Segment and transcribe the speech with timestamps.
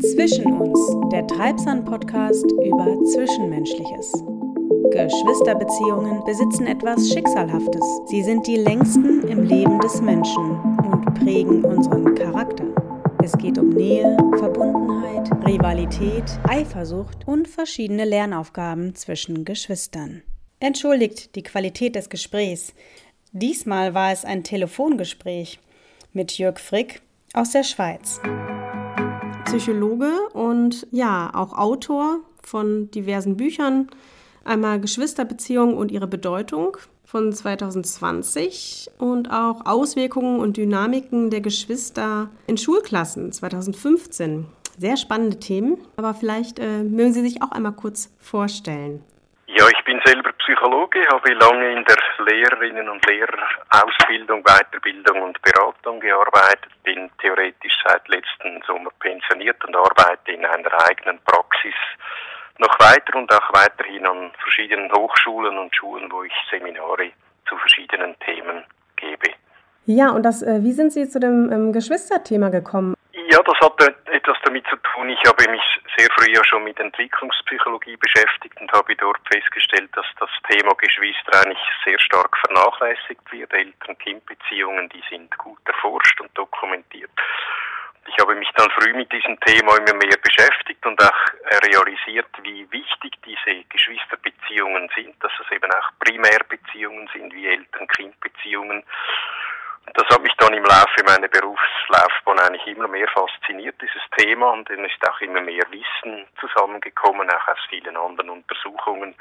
[0.00, 0.78] Zwischen uns,
[1.10, 4.12] der Treibsand-Podcast über Zwischenmenschliches.
[4.92, 7.82] Geschwisterbeziehungen besitzen etwas Schicksalhaftes.
[8.06, 12.64] Sie sind die längsten im Leben des Menschen und prägen unseren Charakter.
[13.24, 20.22] Es geht um Nähe, Verbundenheit, Rivalität, Eifersucht und verschiedene Lernaufgaben zwischen Geschwistern.
[20.60, 22.72] Entschuldigt die Qualität des Gesprächs.
[23.32, 25.58] Diesmal war es ein Telefongespräch
[26.12, 27.02] mit Jörg Frick
[27.34, 28.20] aus der Schweiz.
[29.48, 33.88] Psychologe und ja, auch Autor von diversen Büchern.
[34.44, 42.58] Einmal Geschwisterbeziehungen und ihre Bedeutung von 2020 und auch Auswirkungen und Dynamiken der Geschwister in
[42.58, 44.44] Schulklassen 2015.
[44.78, 49.02] Sehr spannende Themen, aber vielleicht äh, mögen Sie sich auch einmal kurz vorstellen.
[49.58, 55.98] Ja, ich bin selber Psychologe, habe lange in der Lehrerinnen- und Lehrerausbildung, Weiterbildung und Beratung
[55.98, 61.74] gearbeitet, bin theoretisch seit letzten Sommer pensioniert und arbeite in einer eigenen Praxis
[62.58, 67.10] noch weiter und auch weiterhin an verschiedenen Hochschulen und Schulen, wo ich Seminare
[67.48, 68.62] zu verschiedenen Themen
[68.94, 69.34] gebe.
[69.86, 72.94] Ja, und das, äh, wie sind Sie zu dem ähm, Geschwisterthema gekommen?
[73.30, 75.10] Ja, das hat etwas damit zu tun.
[75.10, 75.60] Ich habe mich
[75.98, 81.44] sehr früh ja schon mit Entwicklungspsychologie beschäftigt und habe dort festgestellt, dass das Thema Geschwister
[81.44, 83.52] eigentlich sehr stark vernachlässigt wird.
[83.52, 87.10] Eltern-Kind-Beziehungen, die sind gut erforscht und dokumentiert.
[88.06, 92.66] Ich habe mich dann früh mit diesem Thema immer mehr beschäftigt und auch realisiert, wie
[92.72, 98.82] wichtig diese Geschwisterbeziehungen sind, dass es eben auch Primärbeziehungen sind, wie Eltern-Kind-Beziehungen
[99.94, 104.68] das hat mich dann im Laufe meiner Berufslaufbahn eigentlich immer mehr fasziniert, dieses Thema, und
[104.68, 109.14] dann ist auch immer mehr Wissen zusammengekommen, auch aus vielen anderen Untersuchungen.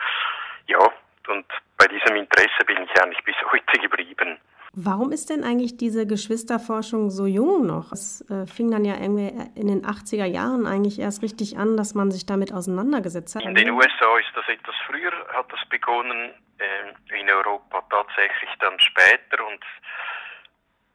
[0.67, 0.79] Ja,
[1.27, 1.45] und
[1.77, 4.37] bei diesem Interesse bin ich eigentlich bis heute geblieben.
[4.79, 7.91] Warum ist denn eigentlich diese Geschwisterforschung so jung noch?
[7.91, 11.95] Es äh, fing dann ja irgendwie in den 80er Jahren eigentlich erst richtig an, dass
[11.95, 13.43] man sich damit auseinandergesetzt hat.
[13.43, 18.79] In den USA ist das etwas früher, hat das begonnen, äh, in Europa tatsächlich dann
[18.79, 19.63] später und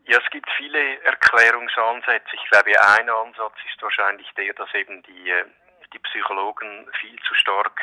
[0.06, 2.34] ja, es gibt viele Erklärungsansätze.
[2.34, 5.44] Ich glaube, ein Ansatz ist wahrscheinlich der, dass eben die, äh,
[5.92, 7.80] die Psychologen viel zu stark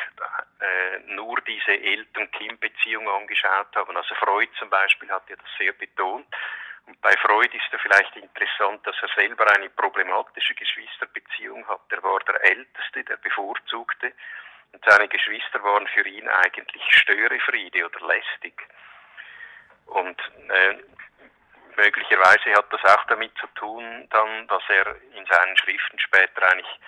[0.60, 3.96] äh, nur diese Eltern-Kind-Beziehung angeschaut haben.
[3.96, 6.26] Also Freud zum Beispiel hat ja das sehr betont.
[6.86, 11.82] Und bei Freud ist ja vielleicht interessant, dass er selber eine problematische Geschwisterbeziehung hat.
[11.90, 14.12] Er war der Älteste, der Bevorzugte.
[14.72, 18.66] Und seine Geschwister waren für ihn eigentlich Störefriede oder lästig.
[19.86, 20.74] Und äh,
[21.80, 26.78] möglicherweise hat das auch damit zu tun, dann, dass er in seinen Schriften später eigentlich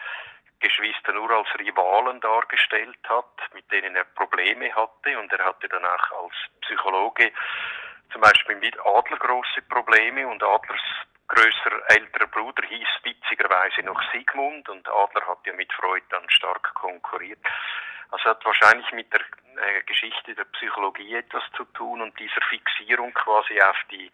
[0.60, 5.18] Geschwister nur als Rivalen dargestellt hat, mit denen er Probleme hatte.
[5.18, 7.32] Und er hatte dann auch als Psychologe
[8.12, 10.26] zum Beispiel mit Adler große Probleme.
[10.28, 10.80] Und Adlers
[11.26, 14.68] größer älterer Bruder hieß witzigerweise noch Sigmund.
[14.68, 17.40] Und Adler hat ja mit Freud dann stark konkurriert.
[18.12, 23.12] Also hat wahrscheinlich mit der äh, Geschichte der Psychologie etwas zu tun und dieser Fixierung
[23.14, 24.12] quasi auf die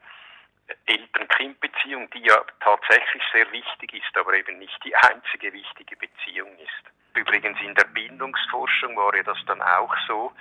[0.86, 6.92] Eltern-Kind-Beziehung, die ja tatsächlich sehr wichtig ist, aber eben nicht die einzige wichtige Beziehung ist.
[7.14, 10.32] Übrigens in der Bindungsforschung war ja das dann auch so,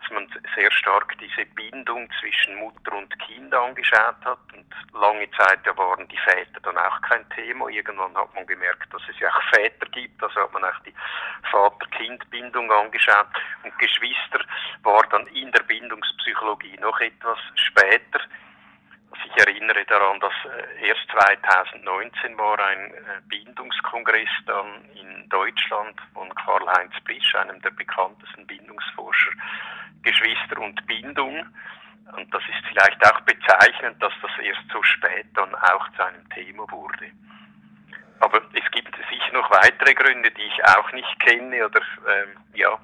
[0.00, 5.64] dass man sehr stark diese Bindung zwischen Mutter und Kind angeschaut hat und lange Zeit
[5.64, 7.68] ja waren die Väter dann auch kein Thema.
[7.68, 10.94] Irgendwann hat man gemerkt, dass es ja auch Väter gibt, also hat man auch die
[11.50, 13.26] Vater-Kind-Bindung angeschaut
[13.64, 14.40] und Geschwister
[14.82, 18.20] war dann in der Bindungspsychologie noch etwas später
[19.38, 26.34] ich erinnere daran, dass äh, erst 2019 war ein äh, Bindungskongress dann in Deutschland von
[26.34, 29.30] Karl-Heinz Blisch, einem der bekanntesten Bindungsforscher,
[30.02, 31.46] Geschwister und Bindung.
[32.16, 36.28] Und das ist vielleicht auch bezeichnend, dass das erst so spät dann auch zu einem
[36.30, 37.10] Thema wurde.
[38.20, 42.76] Aber es gibt sicher noch weitere Gründe, die ich auch nicht kenne oder ähm, ja,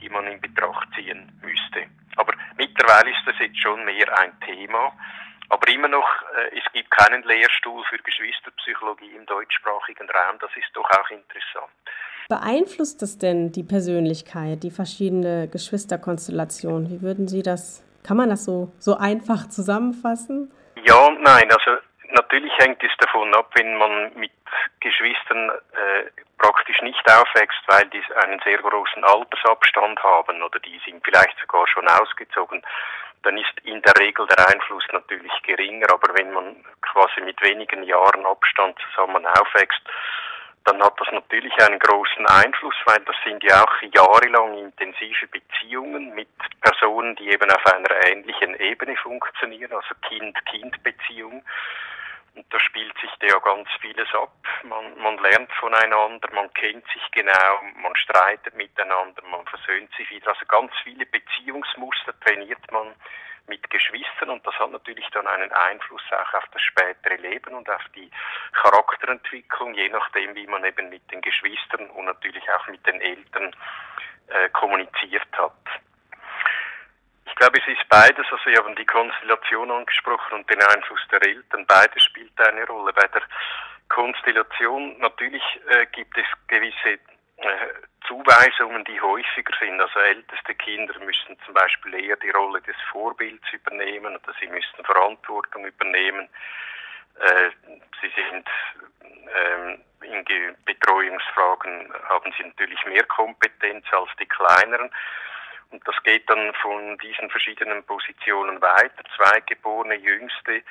[0.00, 1.86] die man in Betracht ziehen müsste.
[2.16, 4.92] Aber mittlerweile ist das jetzt schon mehr ein Thema.
[5.52, 10.38] Aber immer noch, äh, es gibt keinen Lehrstuhl für Geschwisterpsychologie im deutschsprachigen Raum.
[10.40, 11.70] Das ist doch auch interessant.
[12.30, 16.88] Beeinflusst das denn die Persönlichkeit, die verschiedene Geschwisterkonstellation?
[16.88, 20.50] Wie würden Sie das, kann man das so, so einfach zusammenfassen?
[20.84, 21.52] Ja und nein.
[21.52, 21.82] Also
[22.12, 24.32] natürlich hängt es davon ab, wenn man mit
[24.80, 31.04] Geschwistern äh, praktisch nicht aufwächst, weil die einen sehr großen Altersabstand haben oder die sind
[31.04, 32.62] vielleicht sogar schon ausgezogen
[33.22, 37.82] dann ist in der Regel der Einfluss natürlich geringer, aber wenn man quasi mit wenigen
[37.84, 39.80] Jahren Abstand zusammen aufwächst,
[40.64, 46.14] dann hat das natürlich einen großen Einfluss, weil das sind ja auch jahrelang intensive Beziehungen
[46.14, 46.28] mit
[46.60, 51.42] Personen, die eben auf einer ähnlichen Ebene funktionieren, also Kind-Kind-Beziehung.
[52.34, 54.32] Da spielt sich ja ganz vieles ab.
[54.62, 60.28] Man, man lernt voneinander, man kennt sich genau, man streitet miteinander, man versöhnt sich wieder.
[60.28, 62.94] Also ganz viele Beziehungsmuster trainiert man
[63.48, 67.68] mit Geschwistern und das hat natürlich dann einen Einfluss auch auf das spätere Leben und
[67.68, 68.10] auf die
[68.52, 73.54] Charakterentwicklung, je nachdem, wie man eben mit den Geschwistern und natürlich auch mit den Eltern
[74.28, 75.52] äh, kommuniziert hat.
[77.32, 78.26] Ich glaube, es ist beides.
[78.30, 81.64] Also, Sie haben die Konstellation angesprochen und den Einfluss der Eltern.
[81.66, 82.92] Beides spielt eine Rolle.
[82.92, 83.22] Bei der
[83.88, 87.00] Konstellation natürlich äh, gibt es gewisse
[87.38, 87.68] äh,
[88.06, 89.80] Zuweisungen, die häufiger sind.
[89.80, 94.84] Also älteste Kinder müssen zum Beispiel eher die Rolle des Vorbilds übernehmen oder sie müssen
[94.84, 96.28] Verantwortung übernehmen.
[97.18, 97.50] Äh,
[98.02, 98.46] sie sind
[99.00, 104.90] ähm, in Betreuungsfragen haben sie natürlich mehr Kompetenz als die kleineren.
[105.84, 109.02] Das geht dann von diesen verschiedenen Positionen weiter.
[109.16, 110.62] Zweigeborene, Jüngste,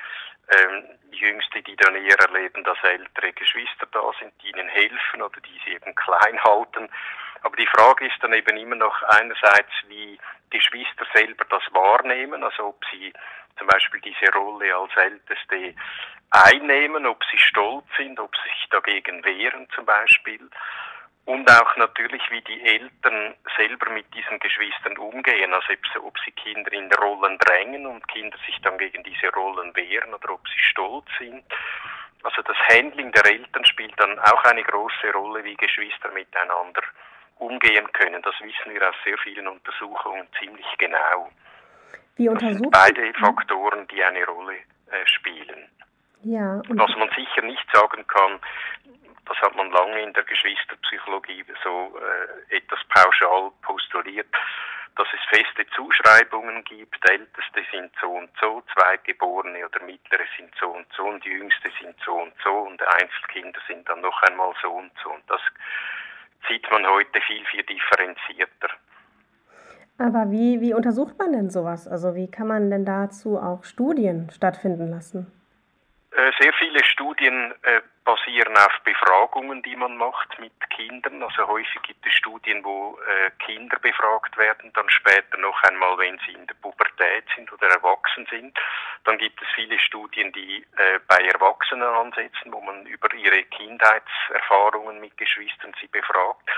[0.48, 5.40] ähm, Jüngste, die dann eher erleben, dass ältere Geschwister da sind, die ihnen helfen oder
[5.40, 6.88] die sie eben klein halten.
[7.42, 10.18] Aber die Frage ist dann eben immer noch einerseits, wie
[10.50, 13.12] Geschwister selber das wahrnehmen, also ob sie
[13.58, 15.74] zum Beispiel diese Rolle als Älteste
[16.30, 20.48] einnehmen, ob sie stolz sind, ob sie sich dagegen wehren zum Beispiel
[21.24, 25.72] und auch natürlich, wie die Eltern selber mit diesen Geschwistern umgehen, also
[26.04, 30.30] ob sie Kinder in Rollen drängen und Kinder sich dann gegen diese Rollen wehren oder
[30.32, 31.44] ob sie stolz sind.
[32.24, 36.82] Also das Handling der Eltern spielt dann auch eine große Rolle, wie Geschwister miteinander
[37.38, 38.22] umgehen können.
[38.22, 41.30] Das wissen wir aus sehr vielen Untersuchungen ziemlich genau.
[42.16, 42.52] Wie untersuchen?
[42.52, 45.68] Das sind beide Faktoren, die eine Rolle äh, spielen.
[46.24, 48.38] Ja, Was man sicher nicht sagen kann,
[49.32, 54.28] das hat man lange in der Geschwisterpsychologie so äh, etwas pauschal postuliert,
[54.96, 60.68] dass es feste Zuschreibungen gibt, Älteste sind so und so, Zweitgeborene oder Mittlere sind so
[60.68, 64.52] und so und die Jüngste sind so und so und Einzelkinder sind dann noch einmal
[64.60, 65.10] so und so.
[65.10, 65.40] Und das
[66.48, 68.68] sieht man heute viel, viel differenzierter.
[69.96, 71.88] Aber wie, wie untersucht man denn sowas?
[71.88, 75.41] Also wie kann man denn dazu auch Studien stattfinden lassen?
[76.14, 81.22] Äh, sehr viele Studien äh, basieren auf Befragungen, die man macht mit Kindern.
[81.22, 86.18] Also häufig gibt es Studien, wo äh, Kinder befragt werden, dann später noch einmal, wenn
[86.26, 88.58] sie in der Pubertät sind oder erwachsen sind.
[89.04, 90.64] Dann gibt es viele Studien, die
[91.08, 96.48] bei Erwachsenen ansetzen, wo man über ihre Kindheitserfahrungen mit Geschwistern sie befragt.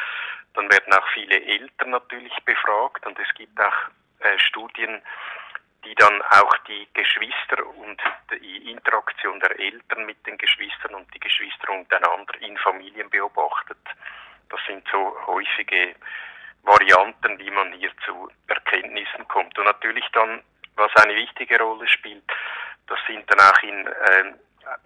[0.54, 3.72] Dann werden auch viele Eltern natürlich befragt und es gibt auch
[4.36, 5.00] Studien,
[5.84, 8.00] die dann auch die Geschwister und
[8.30, 13.78] die Interaktion der Eltern mit den Geschwistern und die Geschwister untereinander in Familien beobachtet.
[14.48, 15.94] Das sind so häufige
[16.62, 19.58] Varianten, wie man hier zu Erkenntnissen kommt.
[19.58, 20.42] Und natürlich dann,
[20.76, 22.24] was eine wichtige Rolle spielt,
[22.86, 24.32] das sind dann auch in äh,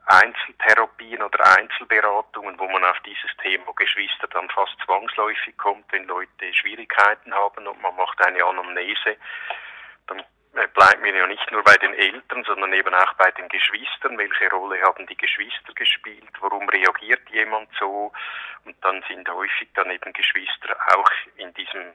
[0.07, 6.53] Einzeltherapien oder Einzelberatungen, wo man auf dieses Thema Geschwister dann fast zwangsläufig kommt, wenn Leute
[6.53, 9.17] Schwierigkeiten haben und man macht eine Anamnese,
[10.07, 10.23] dann
[10.53, 14.19] bleibt mir ja nicht nur bei den Eltern, sondern eben auch bei den Geschwistern.
[14.19, 16.31] Welche Rolle haben die Geschwister gespielt?
[16.41, 18.13] Warum reagiert jemand so?
[18.65, 21.93] Und dann sind häufig dann eben Geschwister auch in diesem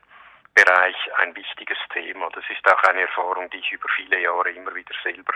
[0.54, 2.30] Bereich ein wichtiges Thema.
[2.34, 5.34] Das ist auch eine Erfahrung, die ich über viele Jahre immer wieder selber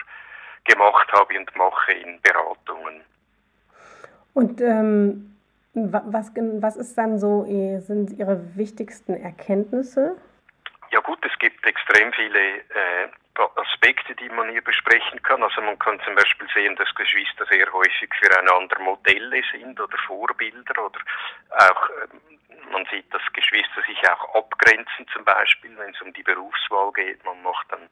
[0.64, 3.04] gemacht habe und mache in Beratungen.
[4.34, 5.38] Und ähm,
[5.74, 10.16] was, was ist dann so, sind Ihre wichtigsten Erkenntnisse?
[10.90, 13.10] Ja gut, es gibt extrem viele äh,
[13.56, 15.44] Aspekte, die man hier besprechen kann.
[15.44, 20.86] Also man kann zum Beispiel sehen, dass Geschwister sehr häufig füreinander Modelle sind oder Vorbilder
[20.86, 21.00] oder
[21.52, 22.08] auch äh,
[22.72, 27.24] man sieht, dass Geschwister sich auch abgrenzen zum Beispiel, wenn es um die Berufswahl geht.
[27.24, 27.90] Man macht dann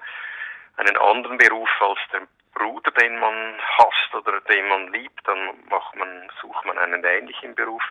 [0.77, 5.95] einen anderen Beruf als der Bruder, den man hasst oder den man liebt, dann macht
[5.95, 7.83] man, sucht man einen ähnlichen Beruf.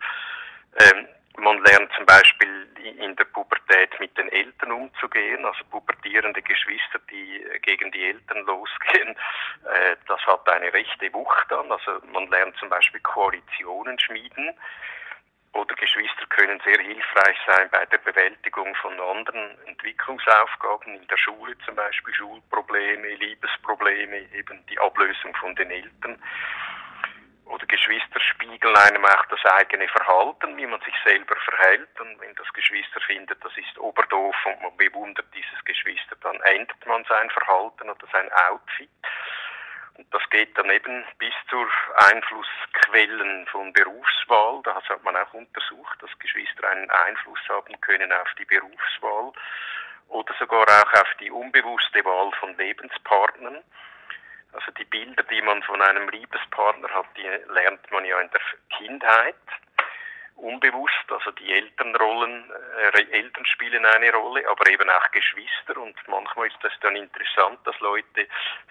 [0.80, 1.06] Ähm,
[1.38, 7.45] man lernt zum Beispiel in der Pubertät mit den Eltern umzugehen, also pubertierende Geschwister, die
[7.62, 9.17] gegen die Eltern losgehen.
[9.64, 11.71] Äh, das hat eine rechte Wucht dann.
[11.71, 14.55] Also man lernt zum Beispiel Koalitionen schmieden.
[15.53, 21.57] Oder Geschwister können sehr hilfreich sein bei der Bewältigung von anderen Entwicklungsaufgaben in der Schule,
[21.64, 26.21] zum Beispiel Schulprobleme, Liebesprobleme, eben die Ablösung von den Eltern
[27.46, 32.00] oder Geschwister spiegeln einem auch das eigene Verhalten, wie man sich selber verhält.
[32.00, 36.86] Und wenn das Geschwister findet, das ist oberdoof und man bewundert dieses Geschwister, dann ändert
[36.86, 38.90] man sein Verhalten oder sein Outfit.
[39.96, 41.68] Und das geht dann eben bis zur
[42.10, 44.60] Einflussquellen von Berufswahl.
[44.64, 49.32] Das hat man auch untersucht, dass Geschwister einen Einfluss haben können auf die Berufswahl
[50.08, 53.62] oder sogar auch auf die unbewusste Wahl von Lebenspartnern.
[54.54, 58.40] Also die Bilder, die man von einem Liebespartner hat, die lernt man ja in der
[58.78, 59.34] Kindheit
[60.37, 62.50] unbewusst, also die Elternrollen,
[62.94, 67.61] äh, Eltern spielen eine Rolle, aber eben auch Geschwister und manchmal ist das dann interessant,
[67.64, 68.26] dass Leute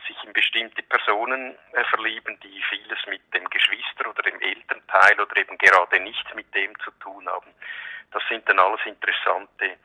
[0.08, 5.38] sich in bestimmte Personen äh, verlieben, die vieles mit dem Geschwister oder dem Elternteil oder
[5.38, 7.52] eben gerade nichts mit dem zu tun haben.
[8.12, 9.78] Das sind dann alles interessante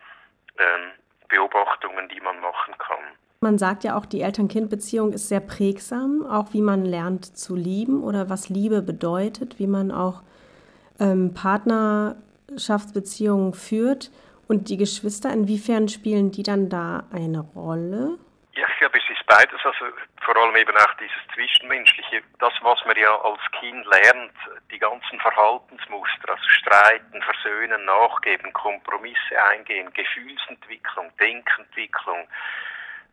[0.59, 0.93] ähm,
[1.29, 3.05] Beobachtungen, die man machen kann.
[3.41, 8.03] Man sagt ja auch, die Eltern-Kind-Beziehung ist sehr prägsam, auch wie man lernt zu lieben
[8.03, 10.25] oder was Liebe bedeutet, wie man auch
[10.99, 14.11] ähm, Partnerschaftsbeziehungen führt.
[14.49, 18.19] Und die Geschwister, inwiefern spielen die dann da eine Rolle?
[18.57, 19.61] Ja, ich glaube, es ist beides.
[19.63, 19.85] Also
[20.21, 22.23] vor allem eben auch dieses Zwischenmenschliche.
[22.41, 24.33] Das, was man ja als Kind lernt,
[24.73, 32.27] die ganzen Verhaltensmuster, also streiten, versöhnen, nachgeben, Kompromisse eingehen, Gefühlsentwicklung, Denkentwicklung,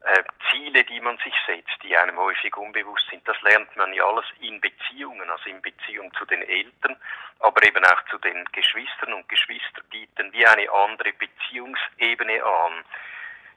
[0.06, 4.06] äh, Ziele, die man sich setzt, die einem häufig unbewusst sind, das lernt man ja
[4.06, 6.96] alles in Beziehungen, also in Beziehung zu den Eltern,
[7.40, 12.86] aber eben auch zu den Geschwistern und Geschwister bieten wie eine andere Beziehungsebene an.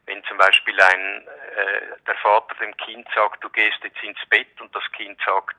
[0.07, 4.59] Wenn zum Beispiel ein, äh, der Vater dem Kind sagt, du gehst jetzt ins Bett
[4.61, 5.57] und das Kind sagt,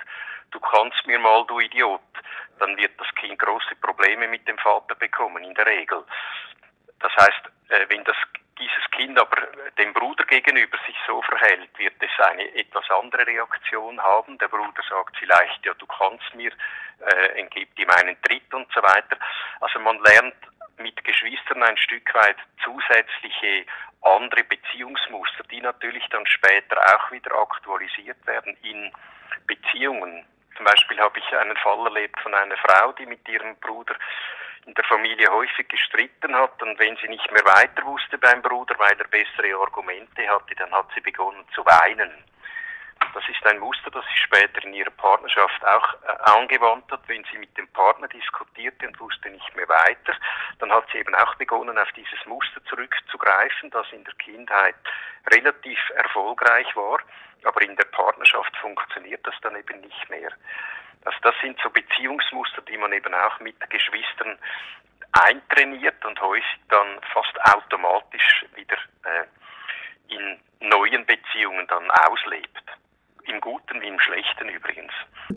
[0.49, 2.01] du kannst mir mal, du Idiot,
[2.57, 6.03] dann wird das Kind große Probleme mit dem Vater bekommen, in der Regel.
[6.99, 8.17] Das heißt, äh, wenn das
[8.59, 9.47] dieses Kind aber
[9.77, 14.37] dem Bruder gegenüber sich so verhält, wird es eine etwas andere Reaktion haben.
[14.37, 16.51] Der Bruder sagt vielleicht, ja, du kannst mir,
[16.99, 19.17] äh, gibt ihm einen Tritt und so weiter.
[19.61, 20.35] Also man lernt
[20.77, 23.65] mit Geschwistern ein Stück weit zusätzliche
[24.01, 28.91] andere Beziehungsmuster, die natürlich dann später auch wieder aktualisiert werden in
[29.45, 30.25] Beziehungen.
[30.59, 33.95] Zum Beispiel habe ich einen Fall erlebt von einer Frau, die mit ihrem Bruder
[34.65, 38.75] in der Familie häufig gestritten hat und wenn sie nicht mehr weiter wusste beim Bruder,
[38.77, 42.11] weil er bessere Argumente hatte, dann hat sie begonnen zu weinen.
[43.13, 47.23] Das ist ein Muster, das sie später in ihrer Partnerschaft auch äh, angewandt hat, wenn
[47.31, 50.13] sie mit dem Partner diskutierte und wusste nicht mehr weiter.
[50.59, 54.75] Dann hat sie eben auch begonnen, auf dieses Muster zurückzugreifen, das in der Kindheit
[55.31, 56.99] relativ erfolgreich war,
[57.43, 60.31] aber in der Partnerschaft funktioniert das dann eben nicht mehr.
[61.05, 64.37] Also das sind so Beziehungsmuster, die man eben auch mit Geschwistern
[65.13, 72.63] eintrainiert und häufig dann fast automatisch wieder äh, in neuen Beziehungen dann auslebt.
[73.25, 74.91] Im Guten wie im Schlechten übrigens.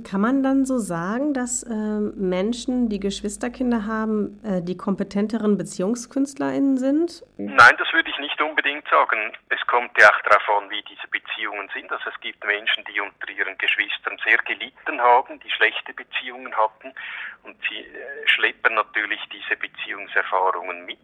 [0.08, 6.78] Kann man dann so sagen, dass äh, Menschen, die Geschwisterkinder haben, äh, die kompetenteren BeziehungskünstlerInnen
[6.78, 7.22] sind?
[7.36, 9.32] Nein, das würde ich nicht unbedingt sagen.
[9.50, 11.92] Es kommt ja auch darauf an, wie diese Beziehungen sind.
[11.92, 16.94] Also es gibt Menschen, die unter ihren Geschwistern sehr gelitten haben, die schlechte Beziehungen hatten
[17.42, 20.98] und sie äh, schleppen natürlich diese Beziehungserfahrungen mit.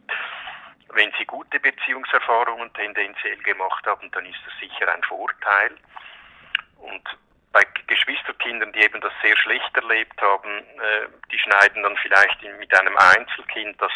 [0.94, 5.76] Wenn sie gute Beziehungserfahrungen tendenziell gemacht haben, dann ist das sicher ein Vorteil.
[6.78, 7.02] Und
[7.52, 12.78] bei Geschwisterkindern, die eben das sehr schlecht erlebt haben, äh, die schneiden dann vielleicht mit
[12.78, 13.92] einem Einzelkind, das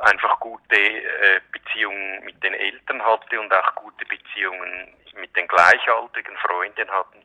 [0.00, 6.36] einfach gute äh, Beziehungen mit den Eltern hatte und auch gute Beziehungen mit den gleichaltrigen
[6.36, 7.20] Freunden hatten,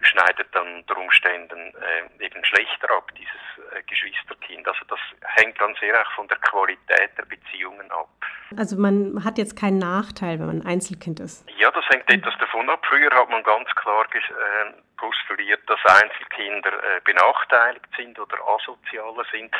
[0.00, 4.66] schneidet dann unter Umständen äh, eben schlechter ab, dieses äh, Geschwisterkind.
[4.66, 4.98] Also das
[5.36, 8.08] hängt dann sehr auch von der Qualität der Beziehungen ab.
[8.56, 11.48] Also man hat jetzt keinen Nachteil, wenn man Einzelkind ist?
[11.58, 12.84] Ja, das hängt etwas davon ab.
[12.88, 19.54] Früher hat man ganz klar äh, postuliert, dass Einzelkinder äh, benachteiligt sind oder asozialer sind.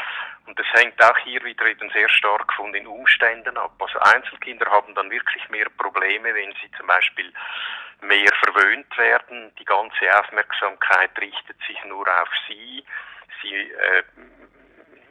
[0.47, 3.73] Und das hängt auch hier wieder eben sehr stark von den Umständen ab.
[3.79, 7.33] Also Einzelkinder haben dann wirklich mehr Probleme, wenn sie zum Beispiel
[8.03, 9.55] mehr verwöhnt werden.
[9.57, 12.85] Die ganze Aufmerksamkeit richtet sich nur auf sie.
[13.43, 14.03] Sie äh,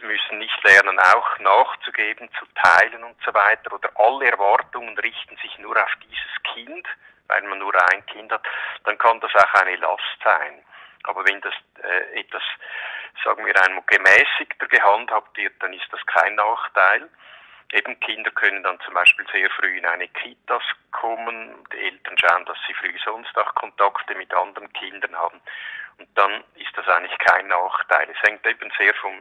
[0.04, 3.74] müssen nicht lernen, auch nachzugeben, zu teilen und so weiter.
[3.74, 6.88] Oder alle Erwartungen richten sich nur auf dieses Kind,
[7.28, 8.46] weil man nur ein Kind hat.
[8.84, 10.64] Dann kann das auch eine Last sein.
[11.04, 12.44] Aber wenn das äh, etwas,
[13.24, 17.10] sagen wir einmal, gemäßigter gehandhabt wird, dann ist das kein Nachteil.
[17.74, 21.56] Eben Kinder können dann zum Beispiel sehr früh in eine Kitas kommen.
[21.74, 25.40] Die Eltern schauen, dass sie früh sonst auch Kontakte mit anderen Kindern haben.
[25.98, 28.08] Und dann ist das eigentlich kein Nachteil.
[28.12, 29.14] Es hängt eben sehr vom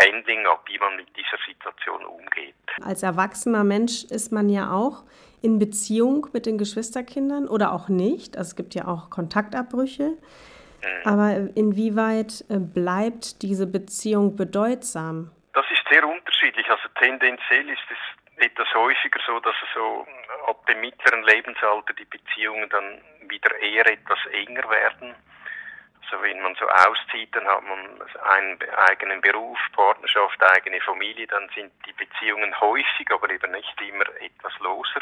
[0.00, 2.54] Handling ab, wie man mit dieser Situation umgeht.
[2.82, 5.04] Als erwachsener Mensch ist man ja auch
[5.42, 8.36] in Beziehung mit den Geschwisterkindern oder auch nicht.
[8.36, 10.10] Also es gibt ja auch Kontaktabbrüche.
[10.10, 11.06] Mhm.
[11.06, 15.30] Aber inwieweit äh, bleibt diese Beziehung bedeutsam?
[16.36, 16.68] Unterschiedlich.
[16.70, 20.06] Also tendenziell ist es etwas häufiger so, dass so
[20.46, 25.14] ab dem mittleren Lebensalter die Beziehungen dann wieder eher etwas enger werden.
[26.06, 28.58] Also wenn man so auszieht, dann hat man einen
[28.88, 34.56] eigenen Beruf, Partnerschaft, eigene Familie, dann sind die Beziehungen häufig, aber eben nicht immer etwas
[34.60, 35.00] loser.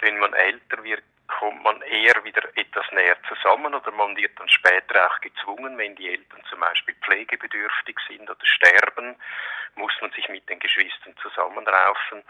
[0.00, 4.48] Wenn man älter wird, kommt man eher wieder etwas näher zusammen oder man wird dann
[4.48, 9.14] später auch gezwungen, wenn die Eltern zum Beispiel pflegebedürftig sind oder sterben,
[9.76, 12.24] muss man sich mit den Geschwistern zusammenraufen.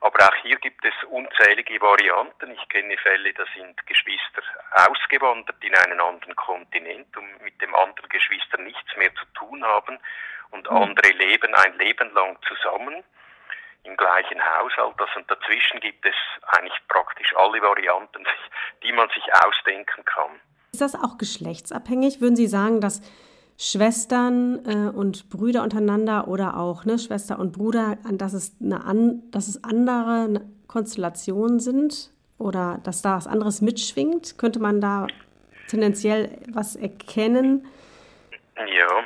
[0.00, 2.50] Aber auch hier gibt es unzählige Varianten.
[2.50, 4.42] Ich kenne Fälle, da sind Geschwister
[4.88, 9.98] ausgewandert in einen anderen Kontinent und mit dem anderen Geschwister nichts mehr zu tun haben
[10.50, 10.76] und mhm.
[10.76, 13.02] andere leben ein Leben lang zusammen
[13.84, 14.94] im gleichen Haushalt.
[14.98, 16.14] Also dazwischen gibt es
[16.48, 18.24] eigentlich praktisch alle Varianten,
[18.82, 20.40] die man sich ausdenken kann.
[20.72, 22.20] Ist das auch geschlechtsabhängig?
[22.20, 23.00] Würden Sie sagen, dass
[23.56, 29.22] Schwestern äh, und Brüder untereinander oder auch ne, Schwester und Bruder, dass es, eine an,
[29.30, 34.38] dass es andere Konstellationen sind oder dass da was anderes mitschwingt?
[34.38, 35.06] Könnte man da
[35.68, 37.66] tendenziell was erkennen?
[38.56, 39.04] Ja,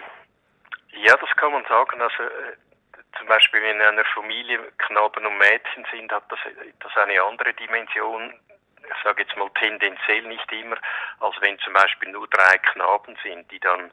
[1.03, 2.01] ja, das kann man sagen.
[2.01, 2.57] Also äh,
[3.19, 6.39] zum Beispiel wenn in einer Familie Knaben und Mädchen sind, hat das,
[6.81, 8.33] das eine andere Dimension.
[8.83, 10.77] Ich sage jetzt mal tendenziell nicht immer,
[11.21, 13.91] als wenn zum Beispiel nur drei Knaben sind, die dann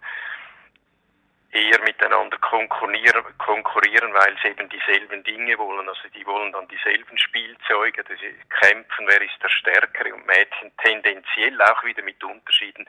[1.56, 5.88] eher miteinander konkurrieren, konkurrieren, weil sie eben dieselben Dinge wollen.
[5.88, 10.14] Also die wollen dann dieselben Spielzeuge, sie kämpfen, wer ist der Stärkere?
[10.14, 12.86] Und Mädchen tendenziell auch wieder mit Unterschieden.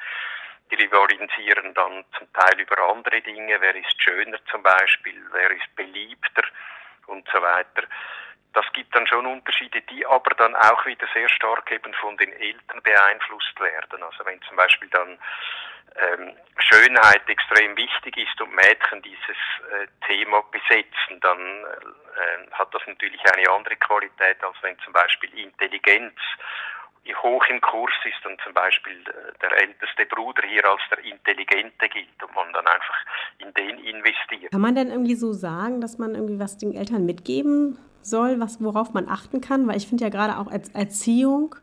[0.70, 5.76] Die rivalisieren dann zum Teil über andere Dinge, wer ist schöner zum Beispiel, wer ist
[5.76, 6.42] beliebter?
[7.06, 7.85] Und so weiter.
[8.56, 12.32] Das gibt dann schon Unterschiede, die aber dann auch wieder sehr stark eben von den
[12.32, 14.02] Eltern beeinflusst werden.
[14.02, 15.18] Also wenn zum Beispiel dann
[15.96, 22.80] ähm, Schönheit extrem wichtig ist und Mädchen dieses äh, Thema besetzen, dann äh, hat das
[22.86, 26.18] natürlich eine andere Qualität, als wenn zum Beispiel Intelligenz
[27.14, 31.88] hoch im Kurs ist und zum Beispiel äh, der älteste Bruder hier als der Intelligente
[31.88, 32.96] gilt und man dann einfach
[33.38, 34.52] in den investiert.
[34.52, 38.62] Kann man denn irgendwie so sagen, dass man irgendwie was den Eltern mitgeben soll, was,
[38.62, 39.66] worauf man achten kann?
[39.68, 41.54] Weil ich finde ja gerade auch als Erziehung,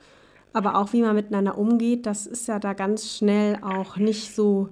[0.53, 4.69] aber auch wie man miteinander umgeht, das ist ja da ganz schnell auch nicht so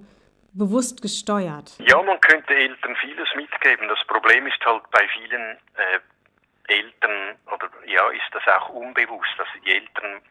[0.54, 1.78] bewusst gesteuert.
[1.80, 3.88] Ja, man könnte Eltern vieles mitgeben.
[3.88, 6.00] Das Problem ist halt bei vielen äh,
[6.68, 9.34] Eltern oder ja, ist das auch unbewusst.
[9.38, 10.22] Also die Eltern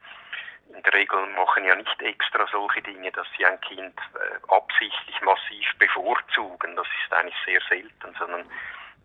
[0.75, 5.21] in der Regel machen ja nicht extra solche Dinge, dass sie ein Kind äh, absichtlich
[5.23, 6.77] massiv bevorzugen.
[6.77, 8.45] Das ist eigentlich sehr selten, sondern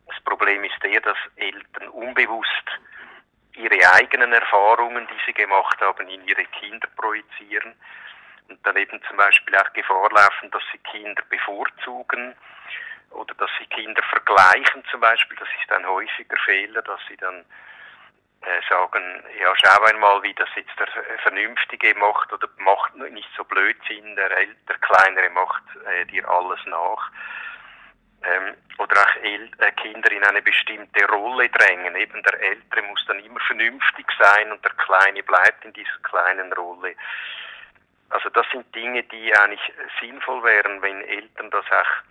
[0.07, 2.79] das Problem ist eher, dass Eltern unbewusst
[3.53, 7.75] ihre eigenen Erfahrungen, die sie gemacht haben, in ihre Kinder projizieren
[8.49, 12.35] und dann eben zum Beispiel auch Gefahr laufen, dass sie Kinder bevorzugen
[13.11, 15.37] oder dass sie Kinder vergleichen zum Beispiel.
[15.37, 17.45] Das ist ein häufiger Fehler, dass sie dann
[18.69, 20.87] sagen, ja, schau einmal, wie das jetzt der
[21.23, 27.11] Vernünftige macht oder macht nicht so Blödsinn, der, der Kleinere macht äh, dir alles nach.
[28.23, 31.95] Ähm, oder auch El äh, Kinder in eine bestimmte Rolle drängen.
[31.95, 36.51] Eben der Ältere muss dann immer vernünftig sein und der Kleine bleibt in dieser kleinen
[36.53, 36.95] Rolle.
[38.09, 42.03] Also das sind Dinge, die eigentlich sinnvoll wären, wenn Eltern das auch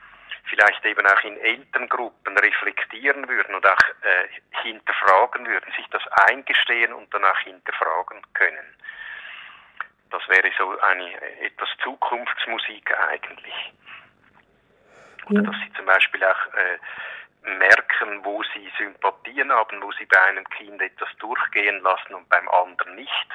[0.44, 4.28] vielleicht eben auch in Elterngruppen reflektieren würden und auch äh,
[4.62, 8.76] hinterfragen würden, sich das eingestehen und danach hinterfragen können.
[10.10, 13.72] Das wäre so eine etwas Zukunftsmusik eigentlich.
[15.30, 16.78] Oder dass sie zum Beispiel auch äh,
[17.58, 22.48] merken, wo sie Sympathien haben, wo sie bei einem Kind etwas durchgehen lassen und beim
[22.48, 23.28] anderen nicht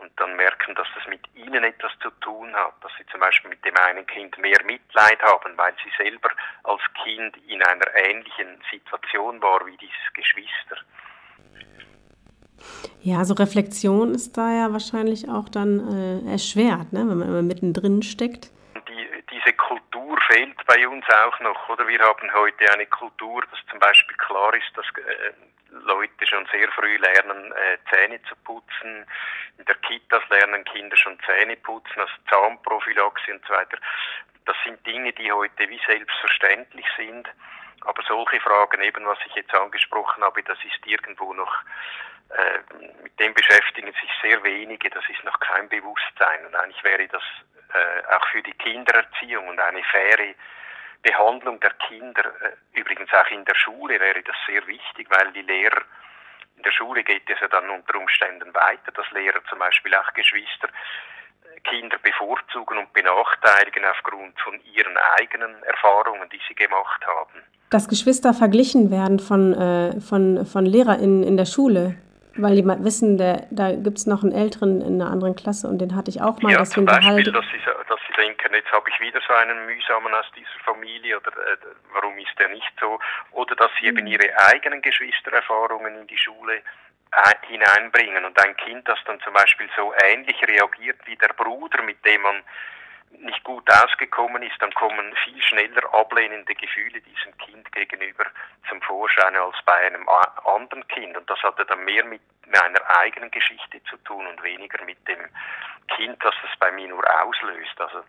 [0.00, 1.92] und dann merken, dass das mit ihnen etwas
[2.60, 6.30] hat, dass sie zum Beispiel mit dem einen Kind mehr Mitleid haben, weil sie selber
[6.64, 10.76] als Kind in einer ähnlichen Situation war wie dieses Geschwister.
[13.02, 15.80] Ja, also Reflexion ist da ja wahrscheinlich auch dann
[16.26, 17.00] äh, erschwert, ne?
[17.08, 18.50] wenn man immer mittendrin steckt.
[18.88, 21.88] Die, diese Kultur fehlt bei uns auch noch, oder?
[21.88, 25.32] Wir haben heute eine Kultur, dass zum Beispiel klar ist, dass äh,
[25.90, 29.06] Leute schon sehr früh lernen, äh, Zähne zu putzen.
[29.58, 33.78] In der Kitas lernen Kinder schon Zähne putzen, also Zahnprophylaxe und so weiter.
[34.46, 37.28] Das sind Dinge, die heute wie selbstverständlich sind.
[37.82, 41.54] Aber solche Fragen, eben was ich jetzt angesprochen habe, das ist irgendwo noch,
[42.30, 42.58] äh,
[43.02, 46.46] mit dem beschäftigen sich sehr wenige, das ist noch kein Bewusstsein.
[46.46, 47.22] Und eigentlich wäre das
[47.72, 50.34] äh, auch für die Kindererziehung und eine faire
[51.02, 55.42] Behandlung der Kinder, äh, übrigens auch in der Schule wäre das sehr wichtig, weil die
[55.42, 55.82] Lehrer,
[56.56, 60.12] in der Schule geht es ja dann unter Umständen weiter, dass Lehrer zum Beispiel auch
[60.14, 67.42] Geschwister äh, Kinder bevorzugen und benachteiligen aufgrund von ihren eigenen Erfahrungen, die sie gemacht haben.
[67.70, 71.96] Dass Geschwister verglichen werden von, äh, von, von LehrerInnen in der Schule,
[72.36, 75.78] weil die wissen, der, da gibt es noch einen Älteren in einer anderen Klasse und
[75.78, 76.52] den hatte ich auch mal.
[76.52, 80.14] Ja, zum Beispiel, dass sie, dass sie denken, jetzt habe ich wieder so einen mühsamen
[80.14, 81.56] aus dieser Familie oder äh,
[81.92, 82.98] warum ist der nicht so?
[83.32, 84.12] Oder dass sie eben mhm.
[84.12, 86.62] ihre eigenen Geschwistererfahrungen in die Schule
[87.46, 88.24] hineinbringen.
[88.24, 92.22] Und ein Kind, das dann zum Beispiel so ähnlich reagiert wie der Bruder, mit dem
[92.22, 92.42] man
[93.18, 98.24] nicht gut ausgekommen ist, dann kommen viel schneller ablehnende Gefühle diesem Kind gegenüber
[98.68, 101.16] zum Vorschein als bei einem anderen Kind.
[101.16, 105.18] Und das hatte dann mehr mit meiner eigenen Geschichte zu tun und weniger mit dem
[105.96, 107.78] Kind, das das bei mir nur auslöst.
[107.78, 108.00] Also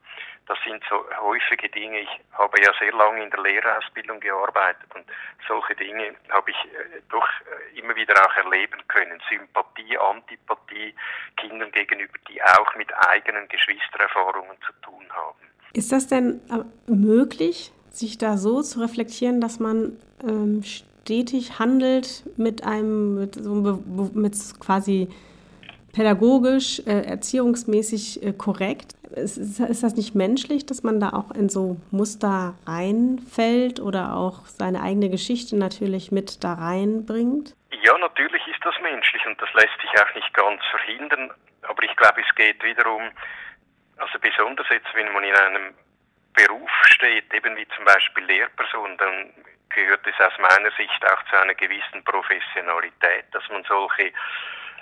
[0.47, 2.01] das sind so häufige Dinge.
[2.01, 5.05] Ich habe ja sehr lange in der Lehrerausbildung gearbeitet und
[5.47, 9.21] solche Dinge habe ich äh, doch äh, immer wieder auch erleben können.
[9.29, 10.93] Sympathie, Antipathie
[11.37, 15.39] Kindern gegenüber, die auch mit eigenen Geschwistererfahrungen zu tun haben.
[15.73, 20.63] Ist das denn äh, möglich, sich da so zu reflektieren, dass man ähm,
[21.11, 23.81] stetig handelt mit einem, mit, so,
[24.13, 25.09] mit quasi
[25.93, 28.95] pädagogisch, äh, erziehungsmäßig äh, korrekt.
[29.13, 34.45] Ist, ist, das nicht menschlich, dass man da auch in so Muster reinfällt oder auch
[34.45, 37.57] seine eigene Geschichte natürlich mit da reinbringt?
[37.83, 41.29] Ja, natürlich ist das menschlich und das lässt sich auch nicht ganz verhindern.
[41.63, 43.03] Aber ich glaube, es geht wiederum,
[43.97, 45.73] also besonders jetzt, wenn man in einem
[46.33, 49.33] Beruf steht, eben wie zum Beispiel Lehrperson, dann
[49.73, 54.11] gehört es aus meiner Sicht auch zu einer gewissen Professionalität, dass man solche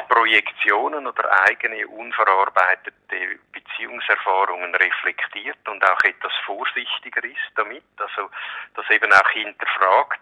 [0.08, 8.30] Projektionen oder eigene unverarbeitete Beziehungserfahrungen reflektiert und auch etwas vorsichtiger ist damit, also
[8.76, 10.22] das eben auch hinterfragt.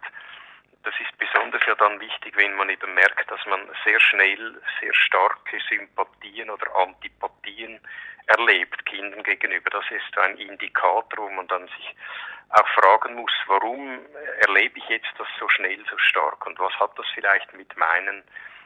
[0.84, 4.94] Das ist besonders ja dann wichtig, wenn man eben merkt, dass man sehr schnell sehr
[4.94, 7.80] starke Sympathien oder Antipathien
[8.28, 9.70] erlebt Kindern gegenüber.
[9.70, 11.96] Das ist ein Indikator, wo man dann sich
[12.50, 14.00] auch fragen muss, warum
[14.46, 18.24] erlebe ich jetzt das so schnell, so stark und was hat das vielleicht mit meinen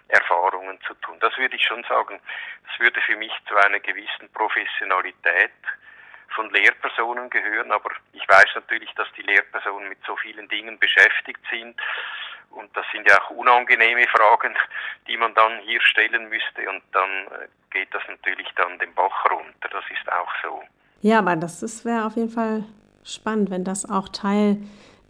[0.08, 1.18] Erfahrungen zu tun.
[1.20, 2.20] Das würde ich schon sagen,
[2.68, 5.52] das würde für mich zu einer gewissen Professionalität
[6.32, 11.40] von Lehrpersonen gehören, aber ich weiß natürlich, dass die Lehrpersonen mit so vielen Dingen beschäftigt
[11.50, 11.76] sind
[12.52, 14.56] und das sind ja auch unangenehme Fragen,
[15.08, 19.26] die man dann hier stellen müsste und dann äh, geht das natürlich dann den Bach
[19.30, 20.62] runter, das ist auch so.
[21.02, 22.64] Ja, aber das wäre auf jeden Fall
[23.04, 24.58] spannend, wenn das auch Teil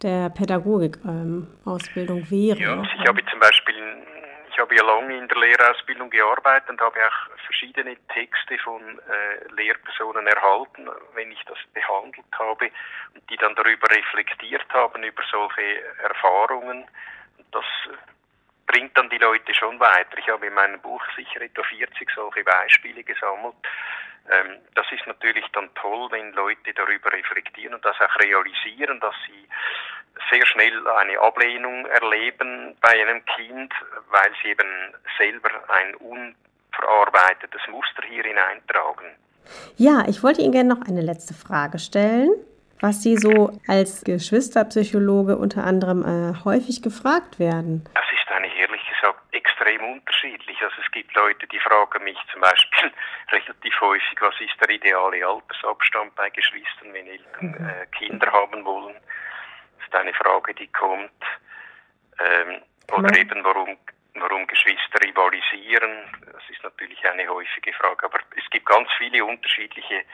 [0.02, 2.58] der Pädagogik-Ausbildung ähm, wäre.
[2.58, 3.74] Ja, also ich habe zum Beispiel
[4.52, 9.52] ich habe ja lange in der Lehrausbildung gearbeitet und habe auch verschiedene Texte von äh,
[9.54, 12.70] Lehrpersonen erhalten, wenn ich das behandelt habe
[13.14, 16.84] und die dann darüber reflektiert haben, über solche Erfahrungen.
[17.38, 17.64] Und das
[18.66, 20.18] bringt dann die Leute schon weiter.
[20.18, 23.56] Ich habe in meinem Buch sicher etwa 40 solche Beispiele gesammelt.
[24.30, 29.14] Ähm, das ist natürlich dann toll, wenn Leute darüber reflektieren und das auch realisieren, dass
[29.26, 29.48] sie
[30.30, 33.72] sehr schnell eine Ablehnung erleben bei einem Kind,
[34.10, 39.06] weil sie eben selber ein unverarbeitetes Muster hier hineintragen.
[39.76, 42.30] Ja, ich wollte Ihnen gerne noch eine letzte Frage stellen,
[42.80, 47.84] was Sie so als Geschwisterpsychologe unter anderem äh, häufig gefragt werden.
[47.94, 50.56] Das ist eine ehrlich gesagt extrem unterschiedlich.
[50.62, 52.92] Also es gibt Leute, die fragen mich zum Beispiel
[53.32, 57.68] relativ häufig, was ist der ideale Altersabstand bei Geschwistern, wenn Eltern mhm.
[57.68, 58.94] äh, Kinder haben wollen
[59.94, 61.10] eine Frage, die kommt.
[62.18, 63.76] Ähm, oder eben, warum,
[64.14, 65.90] warum Geschwister rivalisieren.
[66.32, 68.06] Das ist natürlich eine häufige Frage.
[68.06, 70.04] Aber es gibt ganz viele unterschiedliche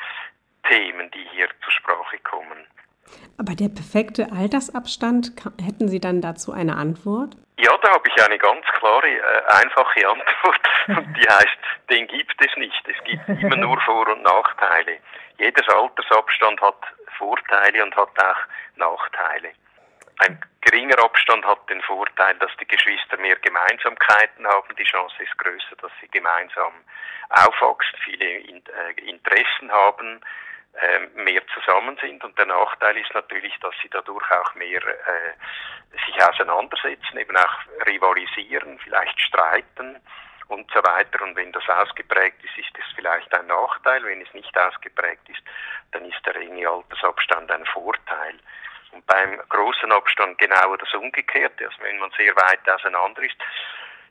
[0.68, 2.66] Themen, die hier zur Sprache kommen.
[3.38, 5.32] Aber der perfekte Altersabstand,
[5.64, 7.36] hätten Sie dann dazu eine Antwort?
[7.58, 10.68] Ja, da habe ich eine ganz klare, äh, einfache Antwort.
[10.88, 11.58] Und die heißt,
[11.90, 12.82] den gibt es nicht.
[12.86, 14.98] Es gibt immer nur Vor- und Nachteile.
[15.38, 16.76] Jeder Altersabstand hat
[17.16, 18.36] Vorteile und hat auch
[18.76, 19.50] Nachteile.
[20.18, 24.76] Ein geringer Abstand hat den Vorteil, dass die Geschwister mehr Gemeinsamkeiten haben.
[24.76, 26.72] Die Chance ist größer, dass sie gemeinsam
[27.30, 30.20] aufwachsen, viele äh, Interessen haben,
[30.80, 32.22] ähm, mehr zusammen sind.
[32.24, 37.86] Und der Nachteil ist natürlich, dass sie dadurch auch mehr äh, sich auseinandersetzen, eben auch
[37.86, 40.00] rivalisieren, vielleicht streiten
[40.48, 41.22] und so weiter.
[41.22, 44.04] Und wenn das ausgeprägt ist, ist es vielleicht ein Nachteil.
[44.04, 45.42] Wenn es nicht ausgeprägt ist,
[45.92, 48.34] dann ist der enge Altersabstand ein Vorteil.
[48.92, 51.66] Und beim großen Abstand genau das Umgekehrte.
[51.66, 53.36] Also wenn man sehr weit auseinander ist,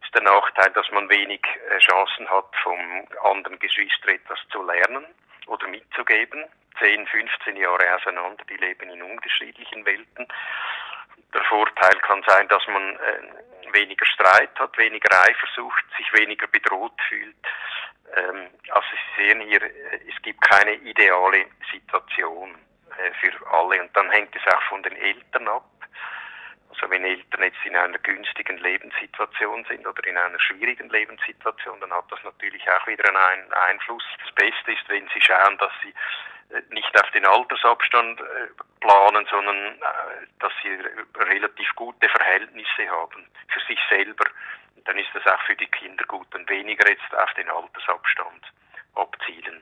[0.04, 2.80] ist der Nachteil, dass man wenig äh, Chancen hat, vom
[3.24, 5.06] anderen Geschwister etwas zu lernen
[5.48, 6.46] oder mitzugeben.
[6.80, 10.28] 10, 15 Jahre auseinander, die leben in unterschiedlichen Welten.
[11.34, 17.00] Der Vorteil kann sein, dass man äh, weniger Streit hat, weniger Eifersucht, sich weniger bedroht
[17.10, 17.36] fühlt.
[18.16, 22.56] Ähm, also Sie sehen hier, äh, es gibt keine ideale Situation.
[22.98, 23.82] Äh, für alle.
[23.82, 25.70] Und dann hängt es auch von den Eltern ab.
[26.70, 31.94] Also wenn Eltern jetzt in einer günstigen Lebenssituation sind oder in einer schwierigen Lebenssituation, dann
[31.94, 34.04] hat das natürlich auch wieder einen Einfluss.
[34.24, 35.94] Das Beste ist, wenn sie schauen, dass sie
[36.54, 38.24] äh, nicht auf den Altersabstand äh,
[38.80, 39.80] planen, sondern
[40.40, 40.78] dass sie
[41.18, 44.26] relativ gute Verhältnisse haben für sich selber
[44.86, 48.42] dann ist das auch für die Kinder gut und weniger jetzt auf den Altersabstand
[48.96, 49.62] abzielen.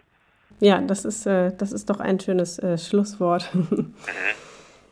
[0.66, 3.52] Ja, das ist, äh, das ist doch ein schönes äh, Schlusswort.
[3.54, 3.94] mhm.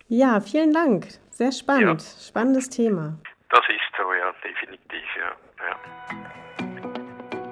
[0.07, 1.07] Ja, vielen Dank.
[1.31, 2.03] Sehr spannend.
[2.03, 2.21] Ja.
[2.27, 3.17] Spannendes Thema.
[3.49, 5.31] Das ist so, ja, definitiv, ja.
[5.65, 5.75] ja.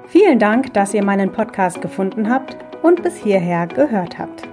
[0.06, 4.44] Vielen Dank, dass ihr meinen Podcast gefunden habt und bis hierher gehört habt.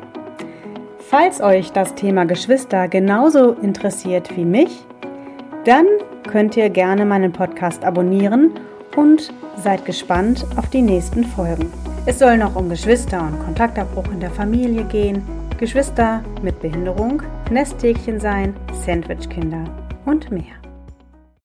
[1.11, 4.87] Falls euch das Thema Geschwister genauso interessiert wie mich,
[5.66, 5.87] dann
[6.26, 8.59] könnt ihr gerne meinen Podcast abonnieren
[8.96, 11.70] und seid gespannt auf die nächsten Folgen.
[12.08, 15.22] Es soll noch um Geschwister und Kontaktabbruch in der Familie gehen,
[15.58, 19.64] Geschwister mit Behinderung, Nesthäkchen sein, Sandwichkinder
[20.06, 20.57] und mehr.